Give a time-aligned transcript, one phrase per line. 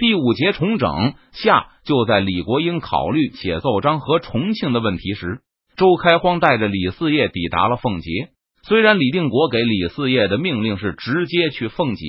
[0.00, 5.40] 第五节重整下，就在李国英考虑写奏章和重庆的问题时，
[5.76, 8.30] 周开荒带着李四业抵达了奉节。
[8.66, 12.06] 虽然李定国给李四业的命令是直接去奉节，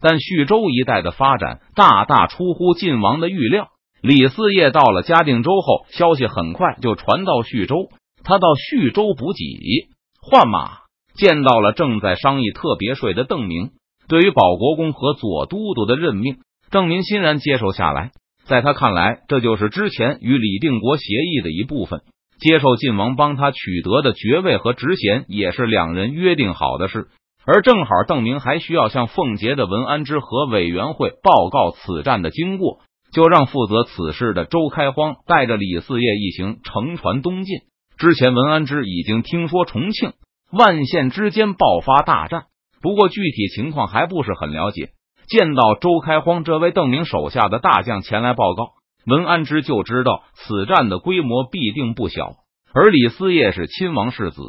[0.00, 3.68] 但徐州一带的发展大大出乎晋王的预料。
[4.00, 7.90] 李四业到了嘉定州后，消息很快就传到徐州。
[8.24, 9.90] 他到徐州补给
[10.22, 10.78] 换马，
[11.14, 13.72] 见到了正在商议特别税的邓明。
[14.08, 16.38] 对于保国公和左都督的任命。
[16.70, 18.10] 邓明欣然接受下来，
[18.44, 22.00] 在他看来，这就是之前与李定国协议的一部分。
[22.38, 27.06] 接受晋王帮他取得的爵位和职衔，也是两人约定好的事。
[27.46, 32.80] 而正好邓明还需要向奉节的文安之和委员会报告此战的经过，
[33.12, 37.60] 就让负责此事的周开荒带着李四业一行乘船东进。
[37.96, 40.12] 之前文安之已经听说重庆、
[40.52, 42.46] 万县之间爆发大战，
[42.82, 44.90] 不过具体情况还不是很了解。
[45.28, 48.74] 见到周开荒这位邓明手下的大将前来报告，
[49.06, 52.36] 文安之就知道此战的规模必定不小。
[52.72, 54.40] 而李思业是亲王世子，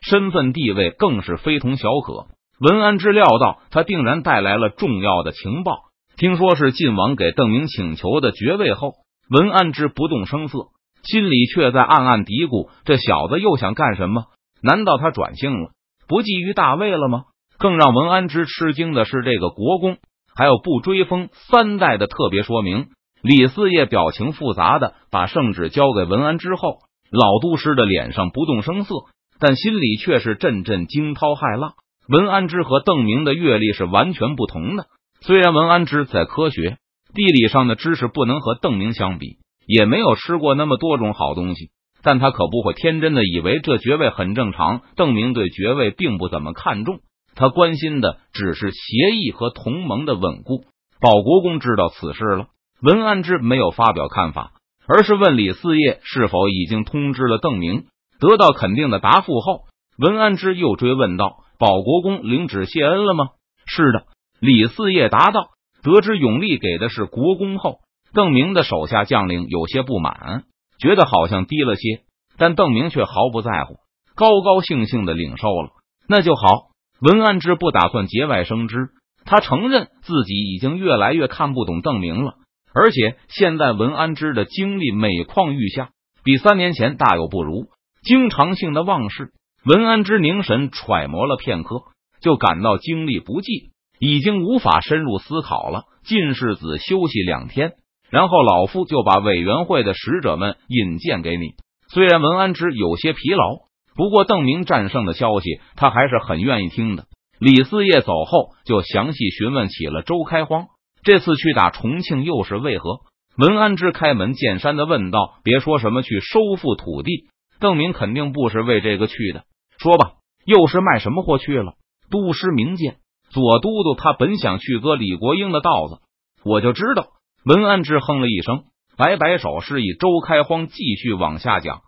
[0.00, 2.26] 身份地位更是非同小可。
[2.60, 5.72] 文安之料到他定然带来了重要的情报，
[6.16, 8.92] 听说是晋王给邓明请求的爵位后，
[9.28, 10.68] 文安之不动声色，
[11.02, 14.24] 心里却在暗暗嘀咕：这小子又想干什么？
[14.62, 15.70] 难道他转性了，
[16.08, 17.24] 不觊觎大位了吗？
[17.58, 19.98] 更让文安之吃惊的是，这个国公。
[20.36, 22.86] 还有不追封三代的特别说明。
[23.22, 26.78] 李四业表情复杂的把圣旨交给文安之后，
[27.10, 28.94] 老都师的脸上不动声色，
[29.38, 31.72] 但心里却是阵阵惊涛骇浪。
[32.06, 34.86] 文安之和邓明的阅历是完全不同的。
[35.22, 36.76] 虽然文安之在科学、
[37.14, 41.70] 地理上的知识不能和邓明相比，也没有吃过那么多种好东西，
[42.02, 44.82] 但他可不会天真的以为这爵位很正常。
[44.96, 46.98] 邓明对爵位并不怎么看重。
[47.34, 50.64] 他关心的只是协议和同盟的稳固。
[51.00, 52.46] 保国公知道此事了，
[52.80, 54.52] 文安之没有发表看法，
[54.86, 57.86] 而是问李四业是否已经通知了邓明。
[58.20, 59.64] 得到肯定的答复后，
[59.98, 63.28] 文安之又追问道：“保国公领旨谢恩了吗
[63.66, 64.04] ？”“是的。”
[64.40, 65.50] 李四业答道。
[65.82, 67.80] 得知永历给的是国公后，
[68.14, 70.44] 邓明的手下将领有些不满，
[70.78, 72.04] 觉得好像低了些，
[72.38, 73.74] 但邓明却毫不在乎，
[74.14, 75.72] 高高兴兴的领受了。
[76.08, 76.73] 那就好。
[77.00, 78.90] 文安之不打算节外生枝，
[79.24, 82.34] 他承认自己已经越来越看不懂邓明了，
[82.72, 85.90] 而且现在文安之的精力每况愈下，
[86.22, 87.66] 比三年前大有不如，
[88.02, 89.32] 经常性的忘事。
[89.64, 91.82] 文安之凝神揣摩了片刻，
[92.20, 95.84] 就感到精力不济，已经无法深入思考了。
[96.04, 97.72] 进士子休息两天，
[98.10, 101.54] 然后老夫就把委员会的使者们引荐给你。
[101.88, 103.64] 虽然文安之有些疲劳。
[103.96, 107.06] 不过，邓明战胜的消息，他还是很愿意听的。
[107.38, 110.66] 李四业走后，就详细询问起了周开荒
[111.02, 113.00] 这次去打重庆又是为何。
[113.36, 117.28] 文安之开门见山的问道：“别说什么去收复土地，
[117.58, 119.44] 邓明肯定不是为这个去的。
[119.78, 120.12] 说吧，
[120.44, 121.74] 又是卖什么货去了？”
[122.10, 122.98] 都师明鉴，
[123.30, 125.98] 左都督他本想去割李国英的稻子，
[126.44, 127.08] 我就知道。
[127.44, 128.64] 文安之哼了一声，
[128.96, 131.80] 摆摆手，示意周开荒继续往下讲。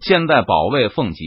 [0.00, 1.24] 现在保卫凤节、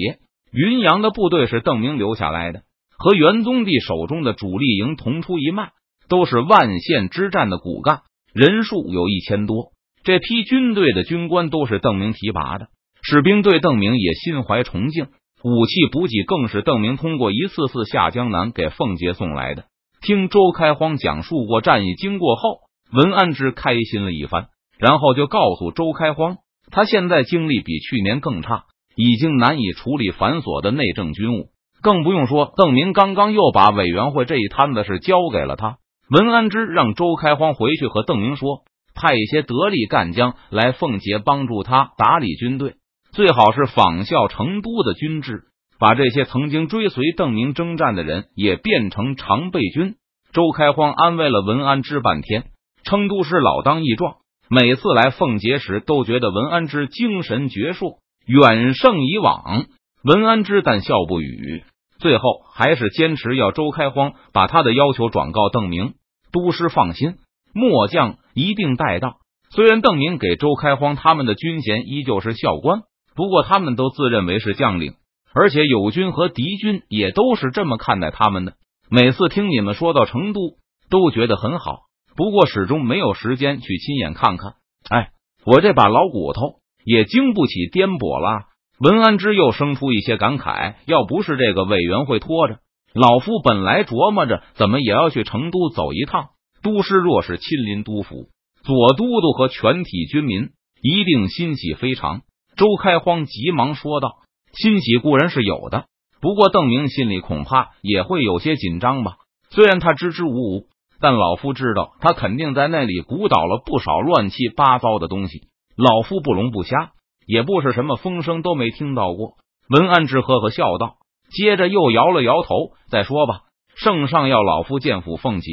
[0.52, 2.62] 云阳的部队是邓明留下来的，
[2.98, 5.72] 和元宗帝手中的主力营同出一脉，
[6.08, 8.02] 都是万县之战的骨干，
[8.34, 9.72] 人数有一千多。
[10.04, 12.68] 这批军队的军官都是邓明提拔的，
[13.02, 15.08] 士兵对邓明也心怀崇敬，
[15.44, 19.66] 武器补给更是邓明通过一次次下江南给凤节送来的。
[20.02, 22.60] 听周开荒讲述过战役经过后，
[22.94, 24.48] 文安之开心了一番，
[24.78, 26.38] 然后就告诉周开荒。
[26.72, 28.66] 他现在精力比去年更差，
[28.96, 31.50] 已经难以处理繁琐的内政军务，
[31.82, 35.78] 更不用说邓明刚刚又把委员会这一摊子事交给了他。
[36.10, 38.64] 文安之让周开荒回去和邓明说，
[38.96, 42.76] 派一些得力干将来奉节帮助他打理军队，
[43.12, 45.44] 最好是仿效成都的军制，
[45.80, 49.96] 把这些曾经追随邓明征战的人也变成常备军。
[50.34, 52.46] 周开荒安慰了文安之半天，
[52.84, 54.18] 称都是老当益壮。
[54.50, 59.66] 每次来奉节时，都觉得文安之精神矍铄，远胜以往。
[60.04, 61.64] 文安之但笑不语，
[62.00, 65.94] 最后还是坚持要周开荒把他的要求转告邓明。
[66.32, 67.18] 都师放心，
[67.54, 69.18] 末将一定带到。
[69.52, 72.82] 虽然邓明给周开荒他们的军衔依旧是校官，
[73.16, 74.94] 不过他们都自认为是将领，
[75.34, 78.54] 而且友军和敌军也都是这么看待他们的。
[78.90, 80.58] 每次听你们说到成都，
[80.90, 81.89] 都觉得很好。
[82.20, 84.56] 不过始终没有时间去亲眼看看。
[84.90, 85.12] 哎，
[85.46, 88.48] 我这把老骨头也经不起颠簸了。
[88.78, 92.60] 文安之又生出一些感慨：要不是这个委员会拖着，
[92.94, 96.32] 老夫本来琢磨着怎么也要去成都走一趟。
[96.62, 98.28] 都师若是亲临都府，
[98.64, 100.50] 左都督和全体军民
[100.82, 102.24] 一定欣喜非常。
[102.58, 104.18] 周开荒急忙说道
[104.52, 105.86] ：“欣喜固然是有的，
[106.20, 109.16] 不过邓明心里恐怕也会有些紧张吧。
[109.52, 110.68] 虽然他支支吾吾，
[111.02, 115.48] 但老夫知道他肯定在那里鼓捣了不少乱七八糟的东西。
[115.76, 116.92] 老夫不聋不瞎，
[117.26, 119.36] 也不是什么风声都没听到过。”
[119.70, 120.96] 文安之呵呵笑道，
[121.32, 123.42] 接着又摇了摇头：“再说吧，
[123.76, 125.52] 圣上要老夫见府奉节，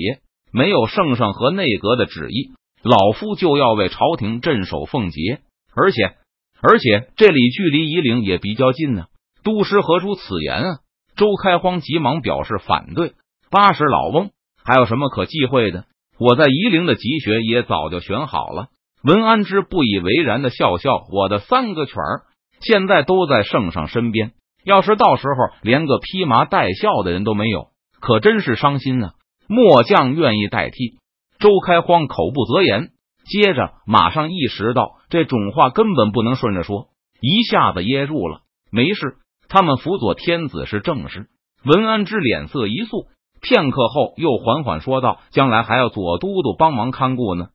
[0.53, 2.53] 没有圣上和内阁的旨意，
[2.83, 5.41] 老夫就要为朝廷镇守奉节，
[5.75, 6.17] 而且。”
[6.63, 9.05] 而且这里距离夷陵也比较近呢。
[9.45, 10.79] 都师何出此言啊？
[11.15, 13.13] 周开荒急忙表示反对。
[13.51, 14.31] 八十老翁
[14.67, 15.85] 还有什么可忌讳的？
[16.19, 18.69] 我在夷陵的集学也早就选好了。
[19.05, 22.23] 文安之不以为然的笑笑：“我的三个犬儿
[22.61, 24.33] 现在都在圣上身边，
[24.65, 27.69] 要是到时候连个披麻戴孝的人都没有，
[28.01, 29.13] 可真是伤心啊！”
[29.47, 30.99] 末将愿意代替。
[31.39, 32.91] 周开荒口不择言。
[33.29, 36.89] 接着，马上意识到这种话根本不能顺着说，
[37.21, 38.41] 一下子噎住了。
[38.73, 39.17] 没事，
[39.49, 41.27] 他们辅佐天子是正事。
[41.65, 43.07] 文安之脸色一肃，
[43.49, 47.47] 片刻后又缓缓说道：“将来还要左都督帮忙看顾呢。”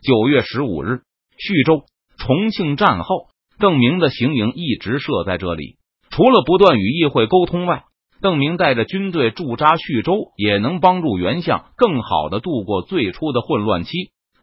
[0.00, 1.00] 九月十五日，
[1.36, 1.82] 徐州
[2.16, 3.26] 重庆战后，
[3.58, 5.78] 邓明的行营一直设在这里。
[6.10, 7.82] 除了不断与议会沟通外，
[8.20, 13.90] 邓明带着军队驻扎徐州，也能帮助袁相更好的度过最初的混乱期。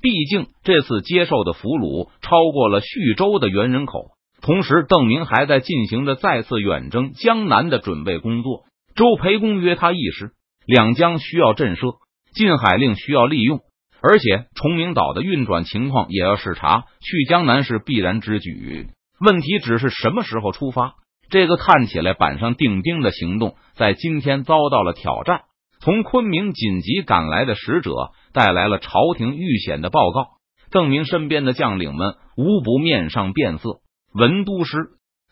[0.02, 4.12] 毕竟这次接受的俘虏超过了徐州的原人口，
[4.42, 8.64] 同时邓明还在进行着再次远征江南的准备工作。
[8.96, 10.32] 周培公约他一时，
[10.70, 11.98] 两江需要震慑，
[12.32, 13.62] 禁海令需要利用，
[14.04, 16.84] 而且崇明岛的运转情况也要视察。
[17.02, 18.86] 去江南是必然之举，
[19.20, 20.94] 问题只是什么时候出发。
[21.32, 25.42] 这个看起来板上钉钉的行动，在今天遭到了挑战。
[25.80, 30.28] 从昆明紧急赶来的使者带来了朝廷遇险的报告，
[30.70, 33.80] 邓明身边的将领们无不面上变色。
[34.14, 34.78] 文都师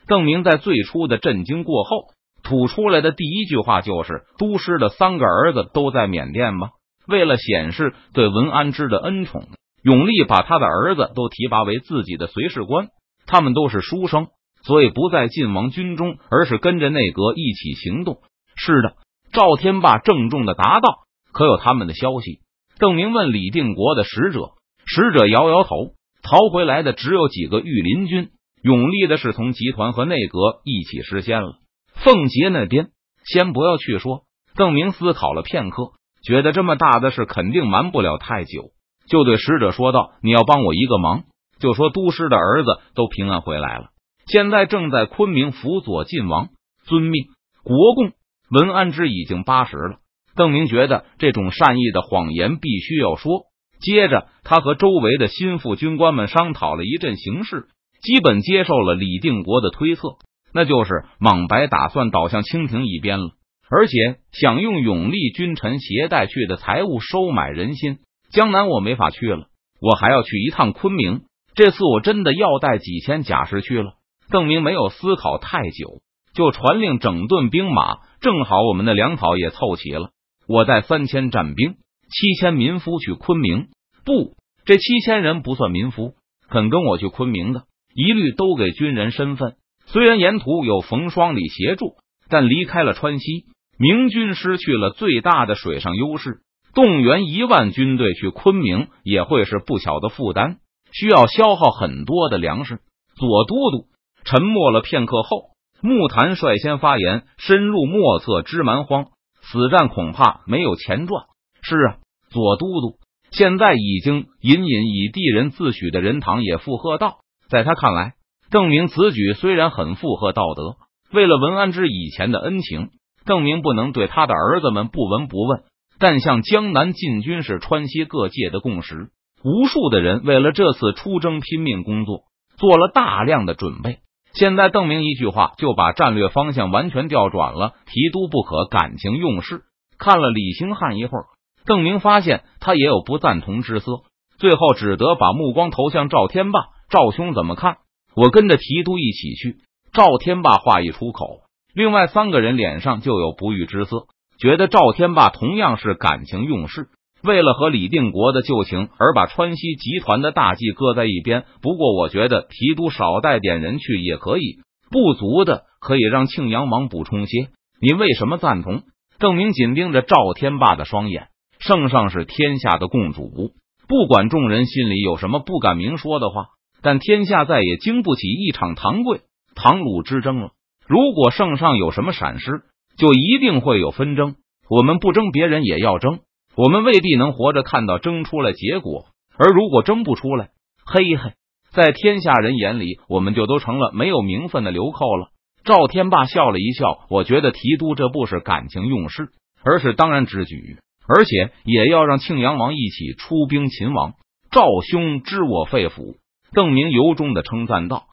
[0.07, 2.07] 邓明在最初的震惊过后，
[2.43, 6.69] 吐出来的第一句话就是：“都师的三个儿子都在缅甸吗？”
[7.07, 9.47] 为了显示对文安之的恩宠，
[9.81, 12.87] 永历把他的儿子都提拔为自己的随侍官。
[13.25, 14.27] 他们都是书生，
[14.63, 18.19] 所以不在晋王军中，而是跟着内阁一起行动。
[18.55, 18.95] 是的。
[19.33, 20.99] 赵天霸郑重的答道
[21.31, 22.39] ：“可有他们的消息？”
[22.79, 24.51] 邓明问李定国的使者，
[24.85, 25.93] 使者摇摇头，
[26.23, 28.29] 逃回来的只有几个御林军。
[28.63, 31.57] 永历的是从集团和内阁一起实现了。
[32.03, 32.87] 凤杰那边
[33.25, 34.23] 先不要去说。
[34.55, 35.91] 邓明思考了片刻，
[36.23, 38.71] 觉得这么大的事肯定瞒不了太久，
[39.07, 41.25] 就对使者说道：“你要帮我一个忙，
[41.59, 43.89] 就说都师的儿子都平安回来了，
[44.25, 46.49] 现在正在昆明辅佐晋王，
[46.85, 47.25] 遵命。
[47.63, 48.13] 国公。”
[48.49, 49.97] 文安之已经八十了，
[50.33, 53.41] 邓明觉得这种善意的谎言必须要说。
[53.81, 57.67] 接着，他和周围的心腹军官们商讨了一阵形势，
[58.01, 60.15] 基本接受了李定国的推测，
[60.57, 63.29] 那就是莽白打算倒向清廷一边了，
[63.69, 63.93] 而且
[64.31, 67.99] 想用永历君臣携带去的财物收买人心。
[68.31, 69.49] 江南我没法去了，
[69.79, 71.21] 我还要去一趟昆明。
[71.53, 73.93] 这次我真的要带几千甲士去了。
[74.31, 76.01] 邓明没有思考太久。
[76.33, 80.09] 就传令整顿兵马，正好我们的粮草也凑齐了。
[80.47, 81.75] 我带三千战兵、
[82.09, 83.67] 七千民夫去昆明。
[84.05, 86.13] 不，这七千人不算民夫，
[86.49, 89.55] 肯跟我去昆明的，一律都给军人身份。
[89.87, 91.95] 虽然沿途有冯双礼协助，
[92.29, 93.45] 但离开了川西，
[93.79, 96.41] 明军失去了最大的水上优势。
[96.73, 100.57] 动员一万军队去昆明也会是不小的负担，
[100.91, 102.79] 需要消耗很多的粮食。
[103.15, 103.85] 左都督
[104.25, 105.57] 沉默了片刻后。
[105.79, 109.05] 木坛率先发言，深入莫测之蛮荒，
[109.41, 111.25] 此战恐怕没有前传。
[111.61, 111.97] 是啊，
[112.29, 112.97] 左都督
[113.31, 118.15] 现在已经隐隐以地人自诩的人堂也附和道，在他看来，
[118.49, 120.75] 邓明此举虽然很符合道德，
[121.11, 122.89] 为了文安之以前的恩情，
[123.25, 125.63] 邓明不能对他的儿子们不闻不问。
[125.99, 129.09] 但向江南进军是川西各界的共识，
[129.43, 132.21] 无数的人为了这次出征拼命工作，
[132.57, 133.97] 做了大量的准备。
[134.33, 139.61] 现在邓明一句话就把战略方向完全调转了，提督不可感情用事。
[139.97, 141.25] 看了李兴汉一会儿，
[141.65, 144.03] 邓明发现他也有不赞同之色，
[144.37, 146.59] 最后只得把目光投向赵天霸。
[146.89, 147.77] 赵兄怎么看？
[148.17, 149.57] 我跟着提督一起去。
[149.93, 151.41] 赵天霸话一出口，
[151.75, 154.07] 另外三个人脸上就有不悦之色，
[154.39, 156.87] 觉得赵天霸同样是感情用事。
[157.23, 161.45] 为了和李定国的旧情而把川西集团的大计搁在一边。
[161.61, 164.57] 不过，我觉得提督少带点人去也可以，
[164.89, 167.49] 不足的可以让庆阳王补充些。
[167.79, 168.81] 你为什么赞同？
[169.19, 171.27] 郑明紧盯着赵天霸的双眼。
[171.59, 173.51] 圣上是天下的共主，
[173.87, 176.45] 不管众人心里有什么不敢明说的话，
[176.81, 179.21] 但天下再也经不起一场唐贵
[179.55, 180.51] 唐鲁之争了。
[180.87, 182.61] 如果圣上有什么闪失，
[182.97, 184.35] 就一定会有纷争。
[184.69, 186.19] 我们不争，别人也要争。
[186.55, 189.05] 我们未必能活着看到争出来结果。
[189.37, 190.49] 而如果争不出来，
[190.85, 191.33] 嘿嘿，
[191.71, 195.29] 在天下人眼里，我们就都成了没有名分的流寇了。
[195.63, 199.29] 赵天霸笑了一笑，我觉得提督这不是感情用事，
[199.63, 204.13] 而是当然之举，而且也要让庆阳王一起出兵秦王。
[204.49, 206.15] 赵兄知我肺腑。
[206.53, 208.07] 邓明由衷的称赞道。